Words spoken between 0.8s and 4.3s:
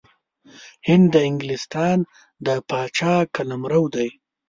هند د انګلستان د پاچا قلمرو دی.